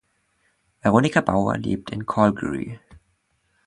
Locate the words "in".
1.91-2.07